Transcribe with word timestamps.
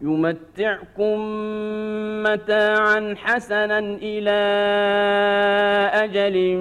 يمتعكم 0.00 1.20
متاعا 2.22 3.14
حسنا 3.16 3.78
إلى 3.78 4.40
أجل 5.92 6.56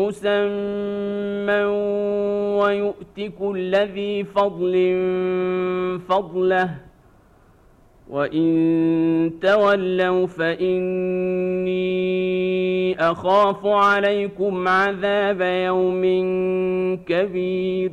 مسمى 0.00 1.64
ويؤت 2.60 3.20
كل 3.38 3.74
ذي 3.74 4.24
فضل 4.24 4.74
فضله. 6.08 6.70
وإن 8.08 9.32
تولوا 9.42 10.26
فإني 10.26 11.74
أخاف 13.00 13.66
عليكم 13.66 14.68
عذاب 14.68 15.40
يوم 15.40 16.02
كبير. 16.96 17.92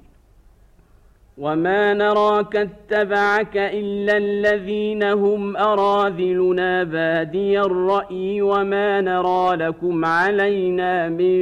وما 1.37 1.93
نراك 1.93 2.55
اتبعك 2.55 3.57
إلا 3.57 4.17
الذين 4.17 5.03
هم 5.03 5.57
أراذلنا 5.57 6.83
بادي 6.83 7.59
الرأي 7.61 8.41
وما 8.41 9.01
نرى 9.01 9.55
لكم 9.55 10.05
علينا 10.05 11.09
من 11.09 11.39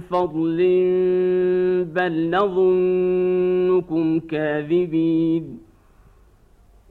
فضل 0.00 0.56
بل 1.94 2.30
نظنكم 2.30 4.20
كاذبين 4.20 5.61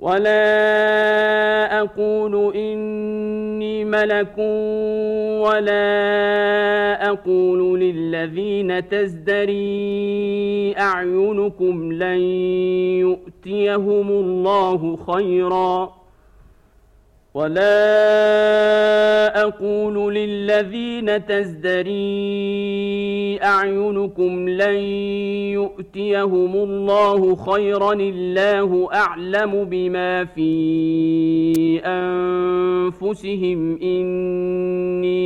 ولا 0.00 1.80
أقول 1.80 2.54
إني 2.56 3.84
ملك 3.84 4.38
ولا 5.48 5.86
أقول 7.10 7.80
للذين 7.80 8.88
تزدري 8.88 10.74
أعينكم 10.78 11.92
لن 11.92 12.20
يؤتيهم 13.00 14.08
الله 14.08 14.96
خيراً 14.96 15.95
ولا 17.36 17.68
أقول 19.42 20.14
للذين 20.14 21.26
تزدري 21.26 21.96
أعينكم 23.42 24.48
لن 24.48 24.76
يؤتيهم 25.52 26.56
الله 26.56 27.36
خيرا 27.36 27.92
الله 27.92 28.88
أعلم 28.94 29.64
بما 29.64 30.24
في 30.24 31.80
أنفسهم 31.84 33.78
إني 33.82 35.16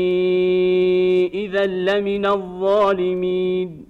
إذا 1.44 1.66
لمن 1.66 2.26
الظالمين 2.26 3.89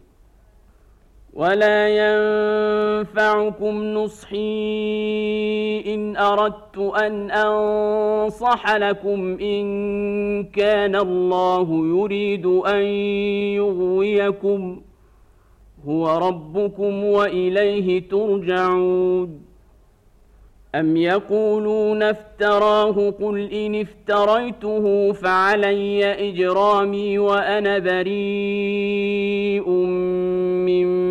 ولا 1.33 1.87
ينفعكم 1.89 3.83
نصحي 3.83 4.37
إن 5.93 6.17
أردت 6.17 6.77
أن 6.77 7.31
أنصح 7.31 8.75
لكم 8.75 9.37
إن 9.41 10.43
كان 10.43 10.95
الله 10.95 11.87
يريد 11.87 12.45
أن 12.45 12.81
يغويكم 13.55 14.81
هو 15.87 16.17
ربكم 16.17 17.03
وإليه 17.03 18.09
ترجعون 18.09 19.41
أم 20.75 20.97
يقولون 20.97 22.03
افتراه 22.03 23.09
قل 23.09 23.51
إن 23.51 23.81
افتريته 23.81 25.11
فعلي 25.11 26.29
إجرامي 26.29 27.19
وأنا 27.19 27.79
بريء 27.79 29.69
مما 29.69 31.10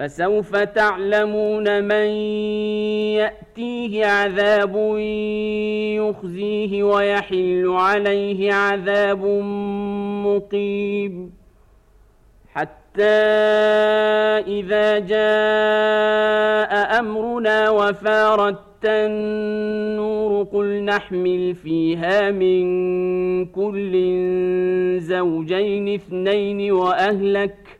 فسوف 0.00 0.56
تعلمون 0.56 1.84
من 1.84 2.08
يأتيه 3.20 4.06
عذاب 4.06 4.76
يخزيه 5.96 6.82
ويحل 6.82 7.64
عليه 7.68 8.52
عذاب 8.52 9.24
مقيم. 10.26 11.32
حتى 12.52 13.02
إذا 14.46 14.98
جاء 14.98 16.98
أمرنا 16.98 17.70
وفارت 17.70 18.84
النور 18.84 20.42
قل 20.42 20.84
نحمل 20.84 21.54
فيها 21.54 22.30
من 22.30 22.66
كل 23.46 23.92
زوجين 25.00 25.94
اثنين 25.94 26.72
وأهلك 26.72 27.79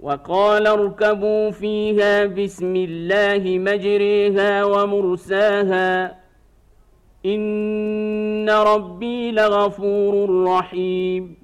وقال 0.00 0.66
اركبوا 0.66 1.50
فيها 1.50 2.24
بسم 2.26 2.76
الله 2.76 3.58
مجريها 3.58 4.64
ومرساها 4.64 6.16
إن 7.26 8.50
ربي 8.50 9.30
لغفور 9.32 10.44
رحيم 10.44 11.36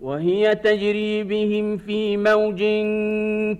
وهي 0.00 0.54
تجري 0.54 1.22
بهم 1.22 1.76
في 1.76 2.16
موج 2.16 2.58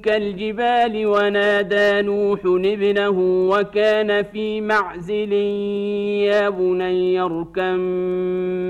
كالجبال 0.02 1.06
ونادى 1.06 2.02
نوح 2.02 2.40
ابنه 2.44 3.18
وكان 3.50 4.22
في 4.22 4.60
معزل 4.60 5.32
يا 6.22 6.48
بني 6.48 7.20
اركم 7.20 7.78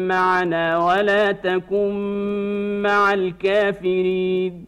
معنا 0.08 0.86
ولا 0.86 1.32
تكن 1.32 1.92
مع 2.82 3.14
الكافرين 3.14 4.67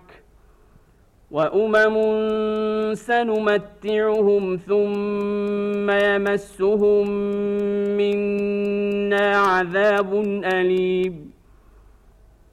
وامم 1.31 1.95
سنمتعهم 2.93 4.57
ثم 4.67 5.89
يمسهم 5.89 7.09
منا 7.97 9.37
عذاب 9.37 10.13
اليم 10.45 11.31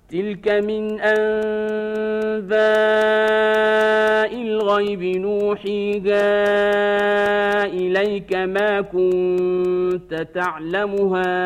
تلك 0.09 0.49
من 0.49 1.01
انباء 1.01 1.29
الغيب 4.43 5.03
نوحيها 5.03 6.25
اليك 7.65 8.35
ما 8.35 8.81
كنت 8.81 10.27
تعلمها 10.35 11.39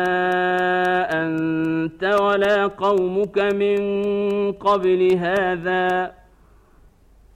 انت 1.25 2.03
ولا 2.21 2.67
قومك 2.67 3.37
من 3.37 3.81
قبل 4.51 5.17
هذا 5.17 6.22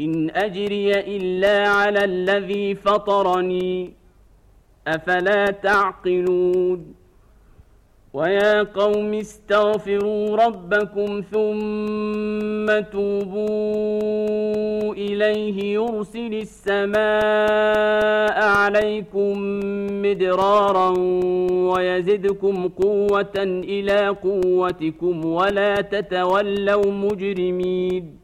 إن 0.00 0.30
أجري 0.30 1.00
إلا 1.00 1.68
على 1.68 2.04
الذي 2.04 2.74
فطرني 2.74 3.92
أفلا 4.88 5.50
تعقلون؟ 5.50 6.94
ويا 8.14 8.62
قوم 8.62 9.14
استغفروا 9.14 10.36
ربكم 10.36 11.22
ثم 11.32 12.80
توبوا 12.92 13.44
إليه 14.94 15.74
يرسل 15.74 16.34
السماء 16.34 16.94
عليكم 18.44 19.38
مدرارا 20.02 20.98
ويزدكم 21.72 22.68
قوة 22.68 23.36
إلى 23.74 24.08
قوتكم 24.08 25.24
ولا 25.24 25.80
تتولوا 25.80 26.92
مجرمين. 26.92 28.23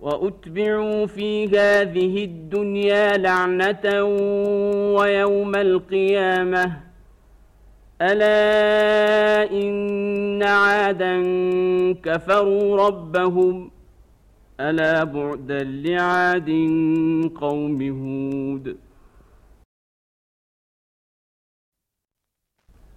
وأتبعوا 0.00 1.06
في 1.06 1.46
هذه 1.46 2.24
الدنيا 2.24 3.16
لعنة 3.16 4.02
ويوم 4.94 5.54
القيامة. 5.54 6.80
ألا 8.02 9.50
إن 9.50 10.42
عادا 10.42 11.22
كفروا 11.92 12.86
ربهم. 12.86 13.70
ألا 14.60 15.04
بعدا 15.04 15.64
لعاد 15.64 16.50
قوم 17.40 17.82
هود. 17.82 18.76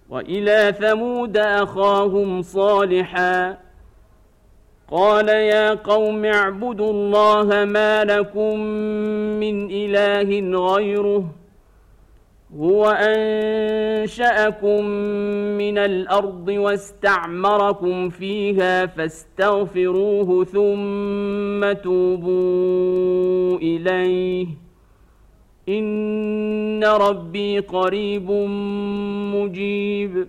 وإلى 0.08 0.74
ثمود 0.80 1.36
أخاهم 1.36 2.42
صالحا. 2.42 3.58
قال 4.92 5.28
يا 5.28 5.74
قوم 5.74 6.24
اعبدوا 6.24 6.92
الله 6.92 7.64
ما 7.64 8.04
لكم 8.04 8.60
من 9.40 9.68
إله 9.70 10.58
غيره 10.74 11.24
هو 12.58 12.90
أنشأكم 12.90 14.84
من 15.58 15.78
الأرض 15.78 16.48
واستعمركم 16.48 18.08
فيها 18.08 18.86
فاستغفروه 18.86 20.44
ثم 20.44 21.72
توبوا 21.72 23.58
إليه. 23.58 24.46
إن 25.68 26.84
ربي 26.84 27.58
قريب 27.58 28.30
مجيب. 29.34 30.28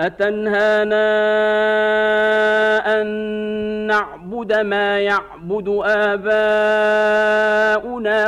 أتنهانا 0.00 1.06
أن 3.00 3.06
نعبد 3.86 4.52
ما 4.52 5.00
يعبد 5.00 5.68
آباؤنا 5.84 6.28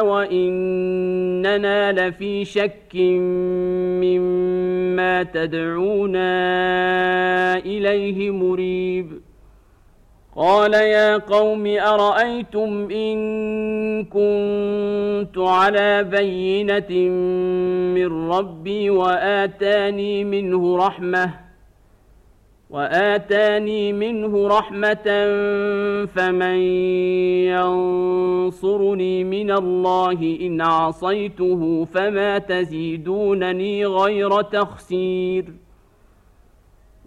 وإننا 0.01 1.93
لفي 1.93 2.45
شك 2.45 2.97
مما 4.05 5.23
تدعونا 5.23 6.29
إليه 7.57 8.31
مريب. 8.31 9.21
قال 10.37 10.75
يا 10.75 11.17
قوم 11.17 11.67
أرأيتم 11.67 12.91
إن 12.91 13.19
كنت 14.05 15.39
على 15.39 16.05
بينة 16.05 17.11
من 17.95 18.31
ربي 18.31 18.91
وآتاني 18.91 20.25
منه 20.25 20.77
رحمةً 20.87 21.48
وآتاني 22.71 23.93
منه 23.93 24.49
رحمة 24.49 25.09
فمن 26.07 26.59
ينصرني 27.49 29.25
من 29.25 29.51
الله 29.51 30.39
إن 30.41 30.61
عصيته 30.61 31.85
فما 31.85 32.39
تزيدونني 32.39 33.87
غير 33.87 34.43
تخسير. 34.43 35.45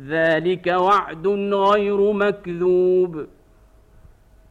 ذلك 0.00 0.66
وعد 0.66 1.26
غير 1.52 2.12
مكذوب. 2.12 3.26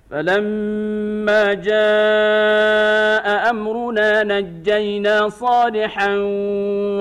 فلما 0.09 1.53
جاء 1.53 3.49
أمرنا 3.49 4.23
نجينا 4.23 5.29
صالحا 5.29 6.17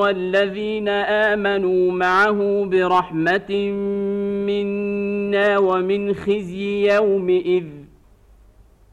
والذين 0.01 0.89
آمنوا 0.89 1.93
معه 1.93 2.65
برحمة 2.65 3.71
منا 4.47 5.59
ومن 5.59 6.15
خزي 6.15 6.95
يومئذ. 6.95 7.67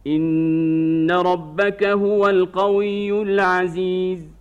إن 0.07 1.11
ربك 1.11 1.83
هو 1.83 2.29
القوي 2.29 3.21
العزيز. 3.21 4.40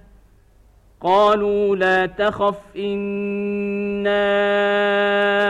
قالوا 1.03 1.75
لا 1.75 2.05
تخف 2.05 2.77
إنا 2.77 4.21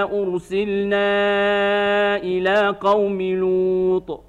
أرسلنا 0.03 1.05
إلى 2.15 2.75
قوم 2.81 3.21
لوط. 3.21 4.23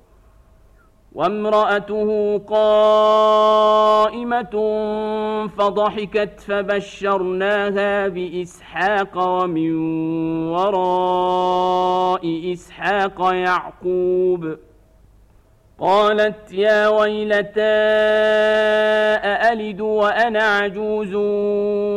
وامرأته 1.15 2.39
قائمة 2.39 3.07
فضحكت 5.47 6.41
فبشرناها 6.41 8.09
بإسحاق 8.09 9.19
ومن 9.29 9.75
وراء 10.49 12.23
إسحاق 12.53 13.35
يعقوب. 13.35 14.57
قالت 15.83 16.53
يا 16.53 16.88
ويلتى 16.88 17.61
أألد 19.25 19.81
وأنا 19.81 20.42
عجوز 20.42 21.14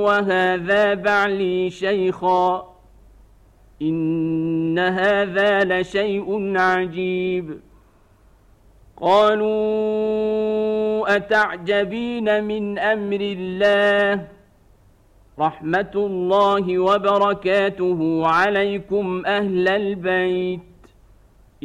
وهذا 0.08 0.94
بعلي 0.94 1.70
شيخا؟ 1.70 2.76
إن 3.82 4.80
هذا 4.80 5.60
لشيء 5.64 6.58
عجيب. 6.58 7.60
قالوا 9.02 9.56
أتعجبين 11.16 12.44
من 12.44 12.80
أمر 12.80 13.20
الله؟ 13.22 14.28
رحمة 15.40 15.92
الله 15.96 16.80
وبركاته 16.80 18.28
عليكم 18.28 19.26
أهل 19.26 19.68
البيت. 19.68 20.75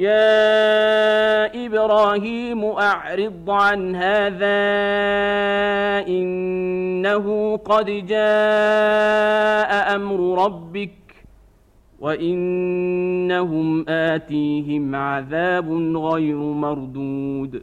يا 0.00 1.66
إبراهيم 1.66 2.64
أعرض 2.64 3.50
عن 3.50 3.96
هذا 3.96 4.60
إنه 6.08 7.56
قد 7.56 7.86
جاء 8.06 9.70
أمر 9.96 10.44
ربك 10.44 10.90
وإنهم 12.00 13.88
آتيهم 13.88 14.94
عذاب 14.94 15.70
غير 15.96 16.36
مردود. 16.36 17.62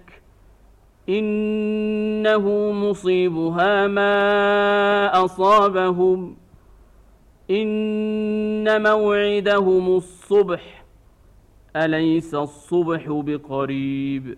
إنه 1.09 2.71
مصيبها 2.71 3.87
ما 3.87 5.25
أصابهم. 5.25 6.35
إن 7.51 8.83
موعدهم 8.83 9.95
الصبح. 9.95 10.85
أليس 11.75 12.35
الصبح 12.35 13.05
بقريب؟ 13.07 14.37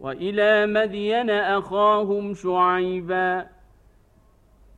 وإلى 0.00 0.66
مدين 0.66 1.30
أخاهم 1.30 2.34
شعيبا. 2.34 3.46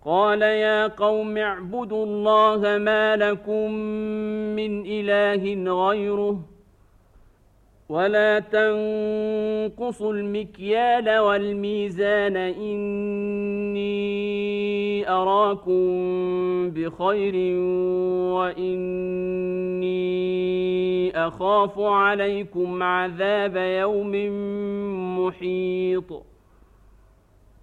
قال 0.04 0.42
يا 0.42 0.86
قوم 0.86 1.36
اعبدوا 1.36 2.06
الله 2.06 2.78
ما 2.78 3.16
لكم 3.16 3.70
من 4.56 4.82
إله 4.86 5.72
غيره. 5.72 6.40
ولا 7.88 8.38
تنقصوا 8.38 10.12
المكيال 10.12 11.18
والميزان 11.18 12.36
إني 12.36 13.92
أراكم 15.10 15.82
بخير 16.70 17.34
وإني 18.34 19.92
أخاف 21.26 21.78
عليكم 21.78 22.82
عذاب 22.82 23.56
يوم 23.56 24.12
محيط 25.18 26.31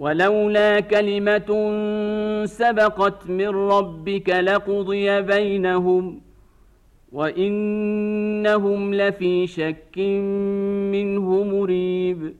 ولولا 0.00 0.80
كلمة 0.80 1.50
سبقت 2.44 3.30
من 3.30 3.48
ربك 3.48 4.28
لقضي 4.28 5.20
بينهم 5.20 6.20
وإنهم 7.12 8.94
لفي 8.94 9.46
شك 9.46 9.98
منه 10.92 11.44
مريب 11.44 12.34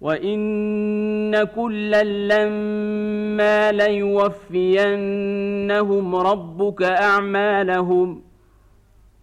وإن 0.00 1.44
كلا 1.44 2.02
لما 2.04 3.72
ليوفينهم 3.72 4.96
ربك 6.16 6.82
أعمالهم 6.82 8.22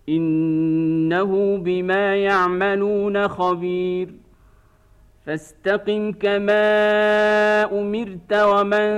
إنه 0.10 1.58
بما 1.58 2.16
يعملون 2.16 3.28
خبير 3.28 4.27
فاستقم 5.28 6.12
كما 6.12 6.60
أمرت 7.80 8.34
ومن 8.34 8.90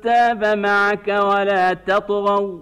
تاب 0.00 0.58
معك 0.58 1.08
ولا 1.08 1.72
تطغوا 1.72 2.58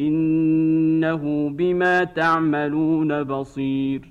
إنه 0.00 1.50
بما 1.50 2.04
تعملون 2.04 3.24
بصير. 3.24 4.08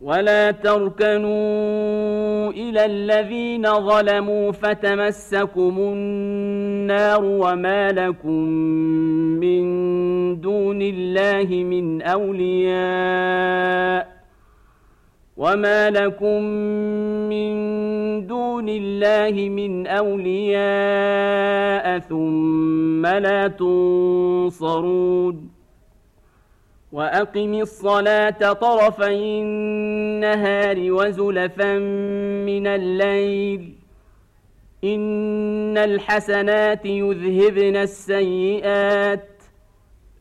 ولا 0.00 0.50
تركنوا 0.50 2.50
إلى 2.50 2.84
الذين 2.84 3.62
ظلموا 3.62 4.52
فتمسكم 4.52 5.78
النار 5.78 7.24
وما 7.24 7.88
لكم 7.88 8.44
من 9.40 9.60
دون 10.40 10.82
الله 10.82 11.64
من 11.64 12.02
أولياء 12.02 14.19
وما 15.40 15.90
لكم 15.90 16.42
من 17.32 17.52
دون 18.26 18.68
الله 18.68 19.48
من 19.48 19.86
اولياء 19.86 21.98
ثم 21.98 23.06
لا 23.06 23.48
تنصرون 23.48 25.50
واقم 26.92 27.54
الصلاه 27.54 28.52
طرفي 28.52 29.40
النهار 29.42 30.92
وزلفا 30.92 31.78
من 32.44 32.66
الليل 32.66 33.74
ان 34.84 35.78
الحسنات 35.78 36.86
يذهبن 36.86 37.76
السيئات 37.76 39.28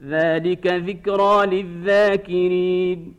ذلك 0.03 0.67
ذكرى 0.67 1.45
للذاكرين 1.45 3.18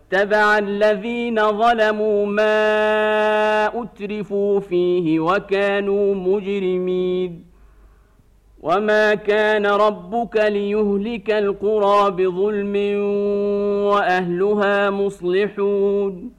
واتبع 0.11 0.57
الذين 0.57 1.51
ظلموا 1.51 2.25
ما 2.25 3.67
أترفوا 3.83 4.59
فيه 4.59 5.19
وكانوا 5.19 6.15
مجرمين. 6.15 7.45
وما 8.61 9.15
كان 9.15 9.65
ربك 9.65 10.35
ليهلك 10.35 11.31
القرى 11.31 12.11
بظلم 12.11 12.75
وأهلها 13.87 14.89
مصلحون. 14.89 16.31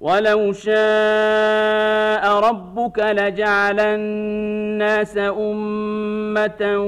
ولو 0.00 0.52
شاء 0.52 2.40
ربك 2.40 2.98
لجعل 2.98 3.80
الناس 3.80 5.18
أمة 5.18 6.78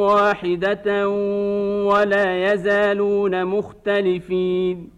واحدة 0.00 1.08
ولا 1.88 2.52
يزالون 2.52 3.44
مختلفين. 3.44 4.97